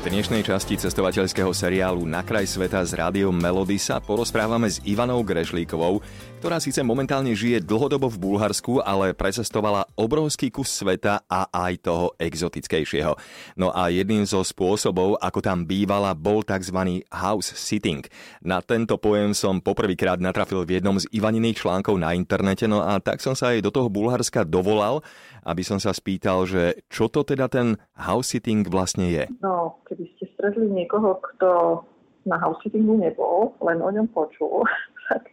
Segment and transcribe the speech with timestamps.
[0.00, 5.20] V dnešnej časti cestovateľského seriálu Na kraj sveta s rádiom Melody sa porozprávame s Ivanou
[5.20, 6.00] Grešlíkovou,
[6.40, 12.16] ktorá síce momentálne žije dlhodobo v Bulharsku, ale precestovala obrovský kus sveta a aj toho
[12.16, 13.12] exotickejšieho.
[13.60, 17.04] No a jedným zo spôsobov, ako tam bývala, bol tzv.
[17.12, 18.00] house sitting.
[18.40, 22.96] Na tento pojem som poprvýkrát natrafil v jednom z Ivaniných článkov na internete, no a
[23.04, 25.04] tak som sa aj do toho Bulharska dovolal,
[25.44, 29.24] aby som sa spýtal, že čo to teda ten house sitting vlastne je.
[29.44, 31.82] No, keby ste stretli niekoho, kto
[32.30, 34.62] na house sittingu nebol, len o ňom počul,
[35.10, 35.26] tak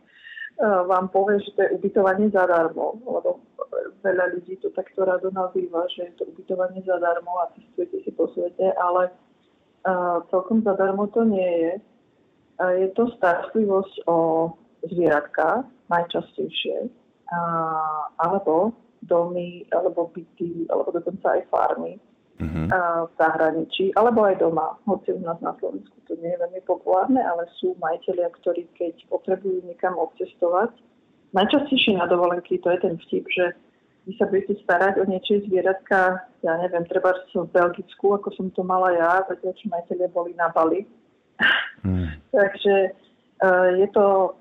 [0.89, 3.37] vám povie, že to je ubytovanie zadarmo, lebo
[4.01, 8.25] veľa ľudí to takto rado nazýva, že je to ubytovanie zadarmo a cestujete si po
[8.33, 11.73] svete, ale uh, celkom zadarmo to nie je.
[12.57, 14.49] Uh, je to starostlivosť o
[14.89, 18.73] zvieratka najčastejšie, uh, alebo
[19.05, 22.01] domy, alebo byty, alebo dokonca aj farmy
[22.39, 22.65] uh-huh.
[23.07, 27.19] v zahraničí, alebo aj doma, hoci u nás na Slovensku to nie je veľmi populárne,
[27.19, 30.71] ale sú majiteľia, ktorí keď potrebujú niekam odcestovať,
[31.35, 33.45] najčastejšie na dovolenky, to je ten vtip, že
[34.07, 38.63] vy sa budete starať o niečie zvieratka, ja neviem, treba v Belgicku, ako som to
[38.63, 40.87] mala ja, zatiaľ čo majiteľia boli na Bali.
[41.83, 42.15] Mm.
[42.39, 42.75] Takže
[43.43, 44.31] uh, je to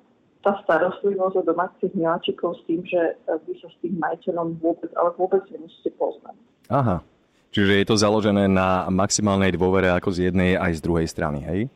[0.46, 5.10] tá starostlivosť o domácich miláčikov s tým, že vy sa s tým majiteľom vôbec, ale
[5.18, 6.38] vôbec nemusíte poznať.
[6.70, 7.02] Aha,
[7.56, 11.72] Čiže je to založené na maximálnej dôvere ako z jednej aj z druhej strany, hej?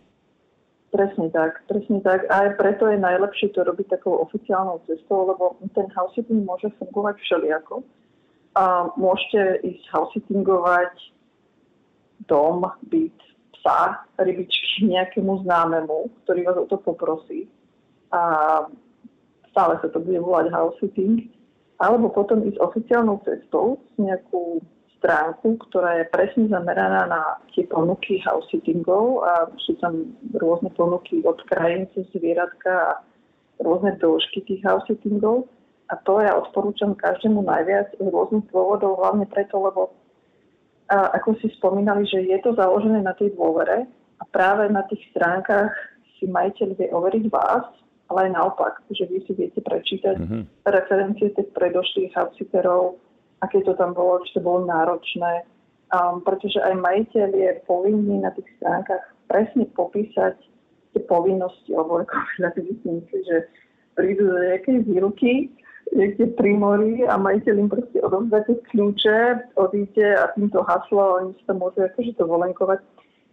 [0.92, 2.28] Presne tak, presne tak.
[2.28, 7.80] A preto je najlepšie to robiť takou oficiálnou cestou, lebo ten house-sitting môže fungovať všelijako.
[8.60, 10.92] A môžete ísť house-sittingovať
[12.28, 12.60] dom,
[12.92, 13.16] byt,
[13.56, 17.48] psa, rybičky nejakému známemu, ktorý vás o to poprosí.
[18.12, 18.20] A
[19.48, 21.24] stále sa to bude volať house-sitting.
[21.80, 24.60] Alebo potom ísť oficiálnou cestou s nejakú
[25.00, 27.22] stránku, ktorá je presne zameraná na
[27.56, 32.90] tie ponuky house sittingov a sú tam rôzne ponuky od krajín cez zvieratka a
[33.64, 35.48] rôzne dĺžky tých house sittingov.
[35.90, 39.90] A to ja odporúčam každému najviac z rôznych dôvodov, hlavne preto, lebo
[40.90, 43.86] a ako si spomínali, že je to založené na tej dôvere
[44.18, 45.70] a práve na tých stránkach
[46.18, 47.62] si majiteľ vie overiť vás,
[48.10, 50.42] ale aj naopak, že vy si viete prečítať mm-hmm.
[50.66, 52.98] referencie tých predošlých house sitterov,
[53.40, 55.44] aké to tam bolo, či to bolo náročné,
[55.92, 60.36] um, pretože aj majiteľ je povinný na tých stránkach presne popísať
[60.92, 62.14] tie povinnosti, alebo ako
[62.82, 63.36] si, že
[63.94, 65.32] prídu do nejakej výruky,
[65.94, 69.18] niekde pri mori a majiteľ im proste odovzdáte kľúče,
[69.58, 72.80] odíde a týmto haslo a oni sa môžu akože to volenkovať.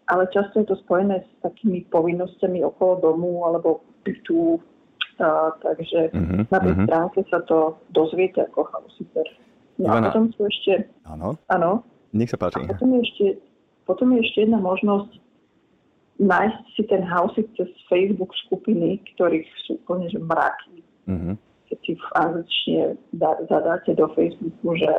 [0.08, 4.56] Ale často je to spojené s takými povinnosťami okolo domu alebo bytu,
[5.20, 6.88] a, takže mm-hmm, na tej mm-hmm.
[6.88, 9.28] stránke sa to dozviete ako housiper.
[9.78, 10.10] No Ivana.
[10.10, 10.90] a potom sú ešte...
[11.06, 11.38] Áno?
[11.54, 11.86] Áno.
[12.14, 12.66] Nech sa páči.
[12.66, 13.26] A potom je ešte,
[13.86, 15.12] potom je ešte jedna možnosť
[16.18, 20.82] nájsť si ten housing cez Facebook skupiny, ktorých sú úplne že mraky.
[21.06, 21.36] Mm-hmm.
[21.70, 22.84] Keď si v angličtine
[23.52, 24.90] zadáte do Facebooku, že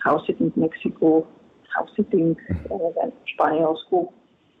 [0.00, 1.28] house sitting v Mexiku,
[1.76, 3.12] house sitting mm-hmm.
[3.12, 4.08] v Španielsku,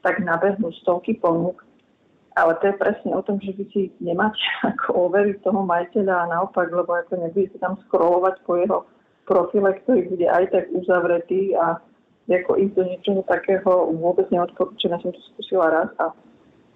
[0.04, 1.64] tak nabehnú stovky ponúk.
[2.32, 4.40] Ale to je presne o tom, že vy si nemáte
[4.76, 8.78] ako overiť toho majiteľa a naopak, lebo ako nebudete tam scrollovať po jeho
[9.24, 11.78] profile, ktorý bude aj tak uzavretý a
[12.30, 14.96] ako ísť do niečoho takého vôbec neodporúčané.
[15.02, 16.14] Som to skúsila raz a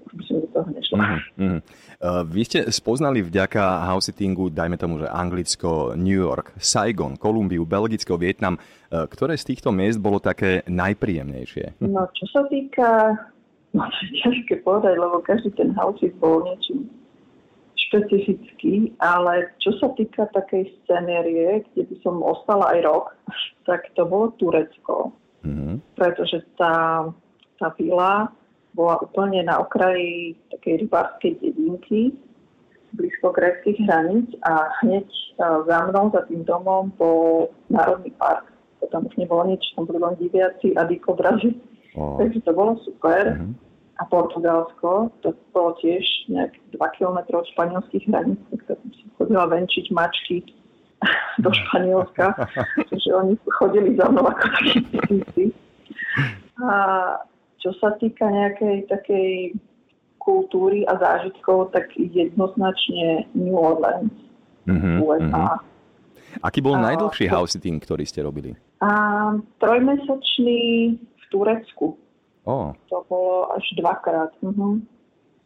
[0.06, 0.96] už by som do toho nešla.
[0.96, 1.60] Uh-huh, uh-huh.
[1.96, 7.66] Uh, vy ste spoznali vďaka house sittingu, dajme tomu, že Anglicko, New York, Saigon, Kolumbiu,
[7.66, 8.60] Belgicko, Vietnam.
[8.86, 11.82] Uh, ktoré z týchto miest bolo také najpríjemnejšie?
[11.82, 13.16] No, čo sa týka,
[13.76, 16.86] no to je ťažké povedať, lebo každý ten house bol niečím
[17.88, 23.06] špecifický, ale čo sa týka takej scenérie, kde by som ostala aj rok,
[23.68, 25.14] tak to bolo Turecko.
[25.46, 25.76] Mm-hmm.
[25.94, 27.06] Pretože tá,
[27.62, 28.30] tá vila
[28.76, 32.12] bola úplne na okraji takej rybárskej dedinky,
[32.92, 35.08] blízko gréckých hraníc a hneď
[35.40, 38.52] za mnou, za tým domom, bol Národný park.
[38.80, 41.56] To tam už nebolo nič, tam boli len diviaci a dikobraži.
[41.96, 42.20] Oh.
[42.20, 43.40] Takže to bolo super.
[43.40, 43.65] Mm-hmm
[43.96, 49.48] a Portugalsko, to bolo tiež nejak 2 km od španielských hraníc, tak som si chodila
[49.48, 50.44] venčiť mačky
[51.44, 52.36] do Španielska,
[53.02, 55.44] že oni chodili za mnou ako takí tisíci.
[56.60, 56.72] A
[57.60, 59.56] čo sa týka nejakej takej
[60.20, 64.12] kultúry a zážitkov, tak jednoznačne New Orleans,
[64.68, 65.56] mm-hmm, USA.
[65.56, 65.74] Mm-hmm.
[66.44, 68.52] Aký bol najdlhší house sitting, ktorý ste robili?
[68.84, 70.60] A, trojmesačný
[71.00, 71.96] v Turecku
[72.46, 72.70] Oh.
[72.94, 74.30] To bolo až dvakrát.
[74.40, 74.78] Uh-huh.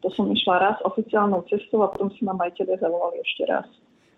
[0.04, 3.68] To som išla raz oficiálnou cestou a potom si ma majiteľe zavolali ešte raz.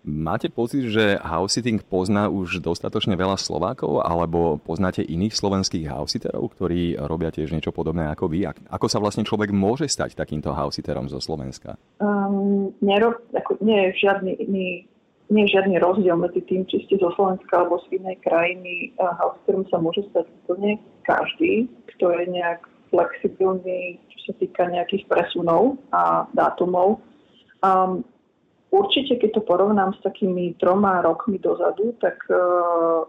[0.03, 6.51] Máte pocit, že house sitting pozná už dostatočne veľa Slovákov, alebo poznáte iných slovenských housiterov,
[6.51, 8.43] ktorí robia tiež niečo podobné ako vy?
[8.67, 11.79] Ako sa vlastne človek môže stať takýmto housiterom zo Slovenska?
[12.03, 14.67] Um, nerob, ako, nie, je žiadny iný,
[15.31, 18.91] nie je žiadny rozdiel medzi tým, či ste zo Slovenska alebo z inej krajiny.
[18.99, 22.59] Housiterom sa môže stať úplne každý, kto je nejak
[22.93, 27.01] flexibilný, čo sa týka nejakých presunov a dátumov.
[27.65, 28.05] Um,
[28.73, 33.05] Určite, keď to porovnám s takými troma rokmi dozadu, tak uh,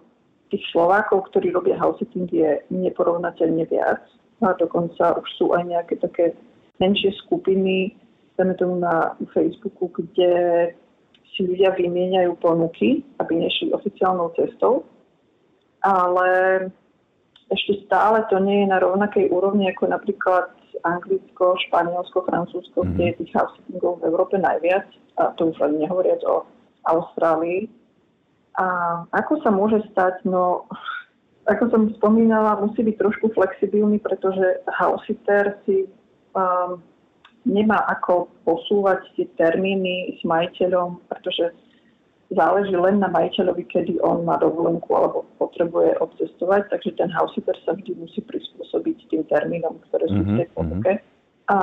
[0.52, 4.04] tých Slovákov, ktorí robia house-sitting, je neporovnateľne viac.
[4.44, 6.36] A dokonca už sú aj nejaké také
[6.84, 7.96] menšie skupiny,
[8.36, 10.68] dajme tomu na Facebooku, kde
[11.32, 14.84] si ľudia vymieňajú ponuky, aby nešli oficiálnou cestou.
[15.80, 16.28] Ale
[17.54, 20.50] ešte stále to nie je na rovnakej úrovni ako napríklad
[20.84, 22.94] Anglicko, Španielsko, Francúzsko, mm-hmm.
[22.94, 24.84] kde je tých house v Európe najviac,
[25.16, 26.44] a to už ani nehovoriac o
[26.84, 27.70] Austrálii.
[28.58, 28.66] A
[29.10, 30.22] ako sa môže stať?
[30.26, 30.66] No,
[31.46, 35.88] ako som spomínala, musí byť trošku flexibilný, pretože housiter si
[36.34, 36.82] um,
[37.44, 41.52] nemá ako posúvať tie termíny s majiteľom, pretože
[42.32, 47.76] záleží len na majiteľovi, kedy on má dovolenku alebo potrebuje odcestovať, takže ten housiter sa
[47.76, 50.32] vždy musí prispôsobiť tým termínom, ktoré sú mm-hmm.
[50.32, 50.92] v tej mhm, ponuke.
[51.44, 51.58] A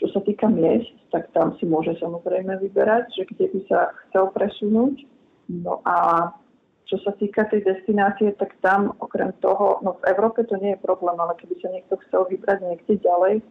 [0.00, 4.32] čo sa týka miest, tak tam si môže samozrejme vyberať, že kde by sa chcel
[4.32, 5.04] presunúť.
[5.44, 6.32] No a
[6.88, 10.84] čo sa týka tej destinácie, tak tam okrem toho, no v Európe to nie je
[10.84, 13.44] problém, ale keby sa niekto chcel vybrať niekde ďalej,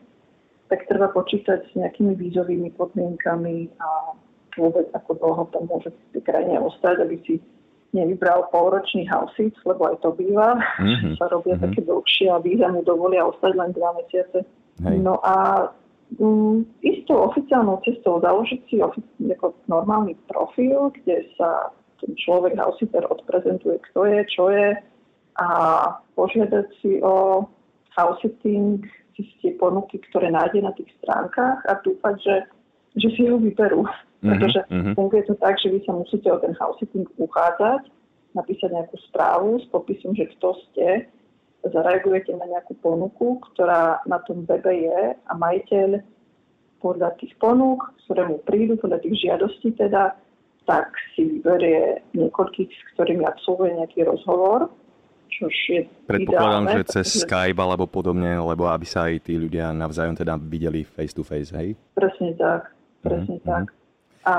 [0.73, 4.17] tak treba počítať s nejakými vízovými podmienkami a
[4.57, 7.33] vôbec ako dlho tam môže v tej krajine ostať, aby si
[7.93, 11.13] nevybral polročný house lebo aj to býva, mm-hmm.
[11.21, 11.65] sa robia mm-hmm.
[11.69, 14.41] také dlhšie a víza mu dovolia ostať len dva mesiace.
[14.81, 14.97] Hej.
[15.05, 15.69] No a
[16.17, 21.69] um, istou oficiálnou cestou založiť si ofici- ako normálny profil, kde sa
[22.01, 24.73] ten človek housiter odprezentuje, kto je, čo je
[25.37, 25.49] a
[26.13, 27.45] požiadať si o
[27.93, 28.81] house sitting,
[29.13, 32.35] si ponuky, ktoré nájde na tých stránkach a dúfať, že,
[32.97, 33.83] že si ho vyberú.
[33.83, 34.93] Mm-hmm, Pretože mm-hmm.
[34.95, 37.89] funguje to tak, že vy sa musíte o ten house sitting uchádzať,
[38.33, 41.07] napísať nejakú správu s popisom, že kto ste,
[41.63, 46.03] zareagujete na nejakú ponuku, ktorá na tom webe je a majiteľ
[46.83, 50.19] podľa tých ponúk, ktoré mu prídu, podľa tých žiadostí teda,
[50.67, 54.67] tak si vyberie niekoľkých, s ktorými absolvuje nejaký rozhovor,
[55.31, 57.23] čo je Predpokladám, ideálne, že cez pretože...
[57.25, 61.55] Skype alebo podobne, lebo aby sa aj tí ľudia navzájom teda videli face to face,
[61.55, 61.73] hej?
[61.95, 63.51] Presne tak, presne mm-hmm.
[63.51, 63.65] tak
[64.23, 64.35] a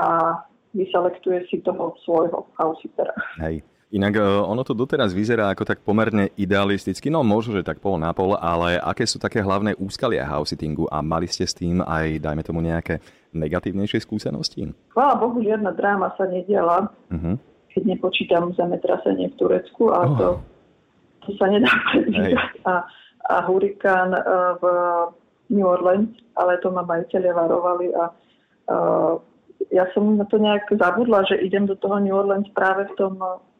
[0.75, 3.13] vyselektuje si toho svojho housitera.
[3.39, 3.63] Hej.
[3.93, 7.95] Inak e, ono to doteraz vyzerá ako tak pomerne idealisticky, no možno, že tak pol
[7.95, 12.19] na pol, ale aké sú také hlavné úskalia house-sittingu a mali ste s tým aj,
[12.19, 12.99] dajme tomu, nejaké
[13.31, 14.67] negatívnejšie skúsenosti?
[14.91, 17.39] Chvála Bohu, žiadna dráma sa nediala, uh-huh.
[17.71, 20.17] keď nepočítam zemetrasenie v Turecku, ale oh.
[20.17, 20.27] to,
[21.23, 22.67] to sa nedá predvídať.
[22.67, 22.73] A,
[23.31, 24.65] a hurikán uh, v
[25.55, 28.09] New Orleans, ale to ma majiteľe varovali a
[29.71, 33.13] ja som na to nejak zabudla, že idem do toho New Orleans práve v tom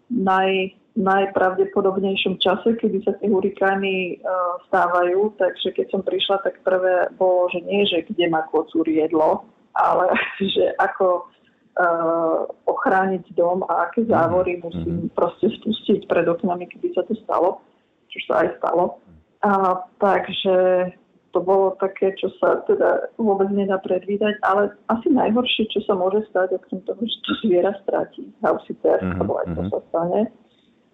[0.10, 5.34] naj, najpravdepodobnejšom čase, kedy sa tie hurikány uh, stávajú.
[5.36, 9.44] Takže keď som prišla, tak prvé bolo, že nie, že kde má kocúr jedlo,
[9.76, 10.14] ale
[10.56, 14.62] že ako uh, ochrániť dom a aké závory mhm.
[14.64, 15.16] musím mm-hmm.
[15.18, 17.60] proste spustiť pred oknami, keby sa to stalo,
[18.08, 19.02] čo sa aj stalo.
[19.46, 20.90] A, takže
[21.36, 26.24] to bolo také, čo sa teda vôbec nedá predvídať, ale asi najhoršie, čo sa môže
[26.32, 29.20] stať, okrem toho, že to zviera stratí, hausiter, mm-hmm.
[29.20, 29.70] alebo aj to mhm.
[29.76, 30.22] sa stane,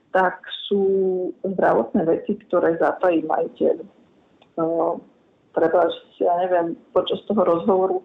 [0.09, 0.83] tak sú
[1.45, 3.77] zdravotné veci, ktoré zatají majiteľ.
[4.57, 4.97] Uh,
[5.53, 8.01] treba, ja neviem, počas toho rozhovoru,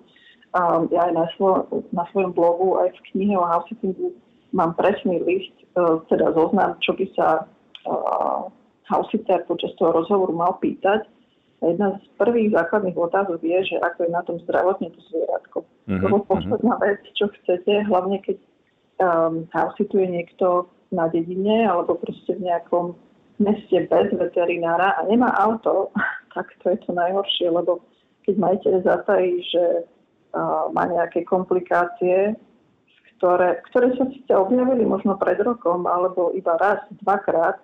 [0.52, 1.64] um, ja aj na, svoj,
[1.97, 4.12] na svojom blogu, aj v knihe o housesittingu
[4.52, 7.49] mám presný list, uh, teda zoznam, čo by sa
[7.88, 8.52] uh,
[8.93, 11.15] housiter počas toho rozhovoru mal pýtať
[11.62, 15.58] jedna z prvých základných otázok je, že ako je na tom zdravotne to zvieratko.
[15.64, 16.02] Mm-hmm.
[16.04, 18.36] Lebo posledná vec, čo chcete, hlavne keď
[19.00, 22.94] um, housituje niekto na dedine alebo proste v nejakom
[23.40, 25.92] meste bez veterinára a nemá auto,
[26.36, 27.80] tak to je to najhoršie, lebo
[28.28, 32.34] keď majiteľ zatají, že uh, má nejaké komplikácie,
[33.16, 37.56] ktoré, ktoré sa síce objavili možno pred rokom alebo iba raz, dvakrát,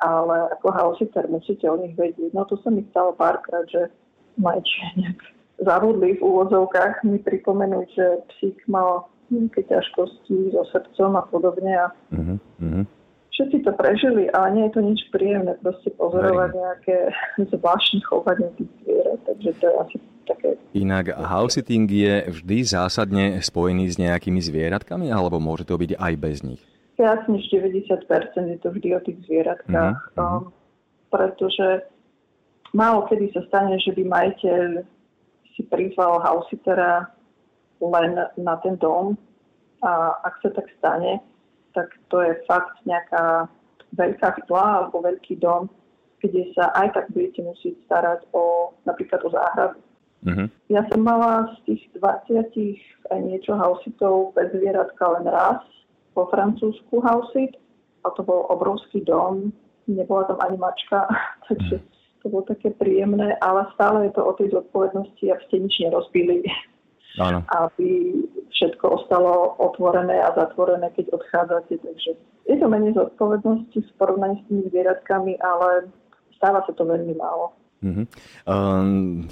[0.00, 2.32] ale ako hausiter musíte o nich vedieť.
[2.32, 3.92] No to sa mi stalo párkrát, že
[4.40, 5.20] majči nejak
[5.60, 11.70] zabudli v úvozovkách mi pripomenúť, že psík mal nejaké ťažkosti so srdcom a podobne.
[11.70, 12.82] A uh-huh.
[13.30, 16.60] všetci to prežili, ale nie je to nič príjemné proste pozorovať Verím.
[16.64, 16.96] nejaké
[17.54, 20.48] zvláštne chovanie tých zvierat, takže to je asi také...
[20.74, 26.42] Inak house-sitting je vždy zásadne spojený s nejakými zvieratkami, alebo môže to byť aj bez
[26.42, 26.62] nich?
[27.00, 28.04] Viac než 90%
[28.36, 30.20] je to vždy o tých zvieratkách, uh-huh.
[30.20, 30.52] um,
[31.08, 31.88] pretože
[32.76, 34.84] málo kedy sa stane, že by majiteľ
[35.56, 37.08] si prizval housitera
[37.80, 39.16] len na ten dom
[39.80, 41.24] a ak sa tak stane,
[41.72, 43.48] tak to je fakt nejaká
[43.96, 45.72] veľká vila alebo veľký dom,
[46.20, 49.80] kde sa aj tak budete musieť starať o napríklad o záhradu.
[50.20, 50.48] Mm-hmm.
[50.68, 55.64] Ja som mala z tých 20 aj niečo hausitov bez zvieratka len raz
[56.14, 57.56] po Francúzsku hausit
[58.04, 59.52] a to bol obrovský dom,
[59.86, 61.06] nebola tam ani mačka,
[61.48, 61.80] takže
[62.20, 66.44] to bolo také príjemné, ale stále je to o tej zodpovednosti, ak ste nič nerozbili.
[67.18, 67.42] Áno.
[67.64, 68.14] aby
[68.54, 71.80] všetko ostalo otvorené a zatvorené, keď odchádzate.
[71.80, 72.10] Takže
[72.46, 75.88] je to menej zodpovednosti v porovnaní s tými zvieratkami, ale
[76.36, 77.56] stáva sa to veľmi málo.
[77.80, 78.04] Uh-huh.
[78.44, 79.24] Um,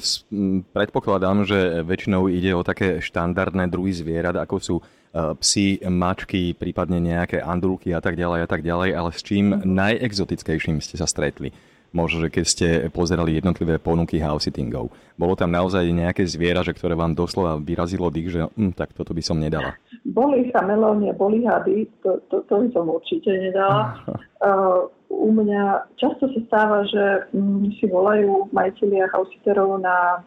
[0.72, 6.96] predpokladám, že väčšinou ide o také štandardné druhy zvierat, ako sú uh, psi, mačky, prípadne
[6.96, 9.68] nejaké andrúky a tak ďalej a tak ďalej, ale s čím uh-huh.
[9.68, 11.52] najexotickejším ste sa stretli?
[11.92, 14.92] možno, že keď ste pozerali jednotlivé ponuky house-sittingov.
[15.16, 19.16] Bolo tam naozaj nejaké zviera, že ktoré vám doslova vyrazilo dých, že hm, tak toto
[19.16, 19.74] by som nedala?
[20.04, 23.96] Boli chamelónie, boli hady, to, to, to by som určite nedala.
[24.44, 30.24] Uh, u mňa často sa stáva, že um, si volajú majiteľia housiterov na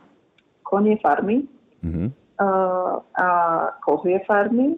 [0.66, 1.46] konie farmy
[1.86, 2.10] uh-huh.
[2.42, 3.28] uh, a
[3.86, 4.78] kozie farmy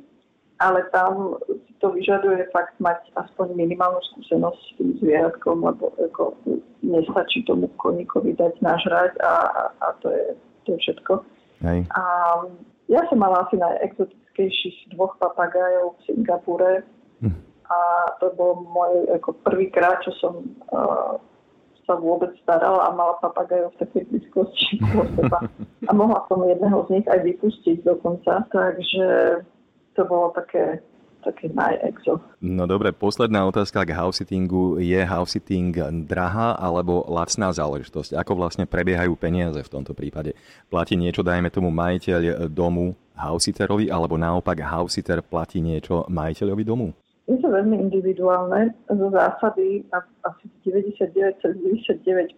[0.63, 1.35] ale tam
[1.67, 6.37] si to vyžaduje fakt mať aspoň minimálnu skúsenosť s tým zvieratkom, lebo ako,
[6.79, 10.25] nestačí tomu koníkovi dať nažrať a, a, a to, je,
[10.63, 11.13] to je všetko.
[11.67, 11.79] Hej.
[11.91, 12.03] A
[12.87, 16.71] ja som mala asi najexotickejších dvoch papagájov v Singapúre
[17.19, 17.35] hm.
[17.69, 17.79] A
[18.19, 20.33] to bol môj ako prvýkrát, čo som
[20.71, 21.15] uh,
[21.83, 24.79] sa vôbec starala a mala papagajov v takej blízkosti.
[25.89, 28.47] A mohla som jedného z nich aj vypustiť dokonca.
[28.55, 29.07] Takže
[29.99, 30.79] to bolo také
[31.23, 32.19] také najexo.
[32.43, 34.83] No dobre, posledná otázka k house-sittingu.
[34.83, 35.71] Je house-sitting
[36.03, 38.19] drahá alebo lacná záležitosť?
[38.19, 40.35] Ako vlastne prebiehajú peniaze v tomto prípade?
[40.67, 46.91] Platí niečo, dajme tomu, majiteľ domu housiterovi, alebo naopak housiter platí niečo majiteľovi domu?
[47.23, 48.75] Je to veľmi individuálne.
[48.91, 49.87] Zo zásady
[50.27, 52.35] asi 99,99%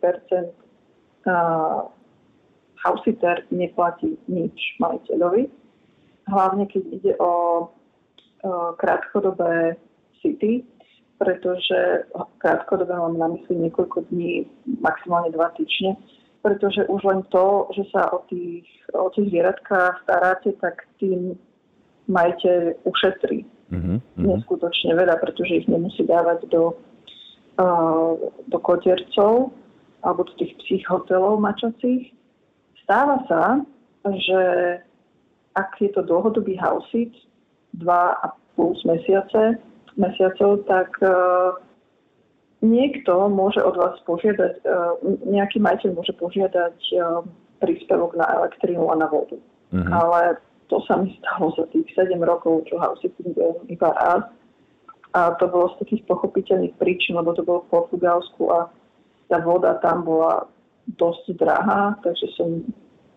[2.86, 5.66] housiter neplatí nič majiteľovi
[6.28, 7.32] hlavne keď ide o,
[8.78, 9.74] krátkodobé
[10.22, 10.62] city,
[11.18, 12.06] pretože
[12.38, 14.46] krátkodobé mám na mysli niekoľko dní,
[14.86, 15.98] maximálne dva týždne,
[16.46, 21.34] pretože už len to, že sa o tých, o tých zvieratkách staráte, tak tým
[22.06, 23.98] majte ušetrí mm-hmm.
[24.20, 26.76] neskutočne veľa, pretože ich nemusí dávať do,
[27.58, 28.14] uh,
[28.50, 29.54] do kotiercov
[30.06, 32.14] alebo do tých psích hotelov mačacích.
[32.86, 33.66] Stáva sa,
[34.06, 34.42] že
[35.58, 36.60] ak je to dlhodobý
[38.22, 39.58] a pol mesiace,
[39.98, 41.58] mesiacov, tak uh,
[42.62, 47.24] niekto môže od vás požiadať, uh, nejaký majiteľ môže požiadať uh,
[47.64, 49.40] príspevok na elektrínu a na vodu.
[49.74, 49.92] Mm-hmm.
[49.92, 54.24] Ale to sa mi stalo za tých 7 rokov, čo houseitingujem iba raz.
[55.16, 58.68] A to bolo z takých pochopiteľných príčin, lebo to bolo v Portugalsku a
[59.32, 60.44] tá voda tam bola
[61.00, 62.62] dosť drahá, takže som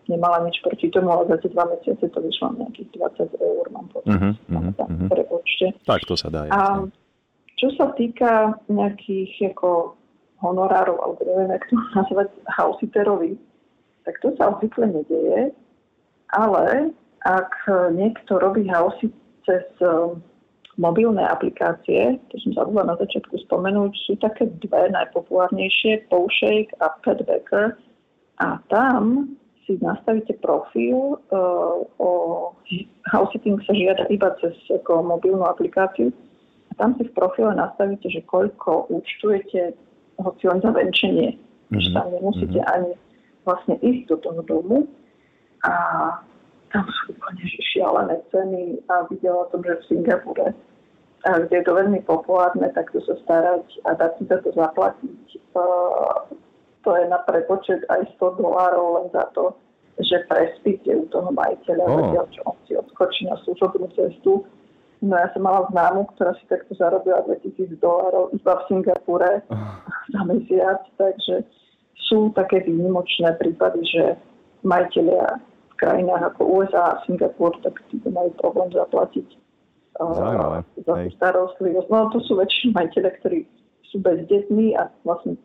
[0.09, 3.87] nemala nič proti tomu, ale za tie dva mesiace to vyšlo nejakých 20 eur, mám
[3.93, 4.09] pocit.
[4.09, 5.71] Uh-huh, uh-huh, uh-huh.
[5.85, 6.49] Tak to sa dá.
[6.49, 6.87] A
[7.61, 9.99] čo sa týka nejakých ako
[10.41, 13.31] honorárov, alebo neviem, jak to nazvať, hausiterovi,
[14.07, 15.53] tak to sa obvykle nedieje,
[16.33, 16.95] ale
[17.27, 17.51] ak
[17.95, 19.11] niekto robí hausit
[19.43, 20.23] cez um,
[20.79, 27.75] mobilné aplikácie, to som zabudla na začiatku spomenúť, sú také dve najpopulárnejšie, Powshake a Petbacker.
[28.39, 29.35] A tam
[29.67, 32.11] si nastavíte profil, uh, o
[33.11, 36.15] housesitting sa žiada iba cez ako mobilnú aplikáciu
[36.69, 39.75] a tam si v profile nastavíte, že koľko účtujete
[40.23, 41.35] hoci len za venčenie.
[41.35, 41.81] Mm-hmm.
[41.83, 42.73] Že tam nemusíte mm-hmm.
[42.79, 42.91] ani
[43.43, 44.77] vlastne ísť do toho domu
[45.65, 45.73] a
[46.69, 50.53] tam sú úplne šialené ceny a videla som, že v Singapúre
[51.27, 54.55] a kde je to veľmi populárne, tak to sa starať a dať si za to
[54.55, 55.23] zaplatiť.
[55.51, 56.31] Uh,
[56.87, 59.51] to je na prepočet aj 100 dolárov len za to,
[59.99, 61.95] že prespíte u toho majiteľa, oh.
[61.99, 64.47] zatiaľ čo on si odskočí na služobnú cestu.
[65.03, 69.83] No ja som mala známu, ktorá si takto zarobila 2000 dolárov iba v Singapúre oh.
[70.15, 71.43] za mesiac, takže
[72.07, 74.03] sú také výnimočné prípady, že
[74.63, 75.48] majiteľia
[75.79, 79.27] krajinách ako USA a Singapur, tak tí majú problém zaplatiť
[79.95, 80.59] Zaujímavé.
[80.83, 81.87] za tú starostlivosť.
[81.87, 83.39] No to sú väčšinou majiteľe, ktorí
[83.89, 85.39] sú bezdetní a vlastne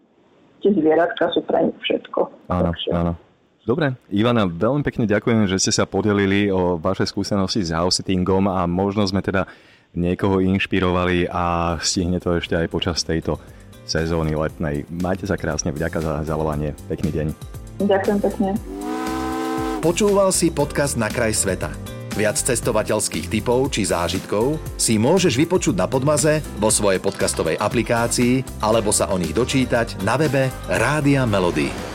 [0.61, 2.51] tie zvieratka sú pre nich všetko.
[2.51, 2.91] Áno, Takže...
[2.93, 3.13] áno.
[3.65, 8.69] Dobre, Ivana, veľmi pekne ďakujem, že ste sa podelili o vaše skúsenosti s house-sittingom a
[8.69, 9.49] možno sme teda
[9.97, 13.41] niekoho inšpirovali a stihne to ešte aj počas tejto
[13.89, 14.85] sezóny letnej.
[14.93, 16.77] Majte sa krásne, vďaka za zalovanie.
[16.93, 17.27] Pekný deň.
[17.89, 18.84] Ďakujem pekne.
[19.85, 21.69] Počúval si podcast Na kraj sveta.
[22.17, 28.97] Viac cestovateľských typov či zážitkov si môžeš vypočuť na Podmaze vo svojej podcastovej aplikácii alebo
[28.97, 31.94] sa o nich dočítať na webe Rádia Melody.